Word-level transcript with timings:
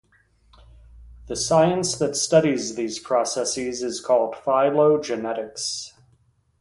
The 1.27 1.35
science 1.35 1.95
that 1.99 2.15
studies 2.15 2.73
these 2.73 2.97
processes 2.97 3.83
is 3.83 4.01
called 4.01 4.33
phylogenetics. 4.35 5.91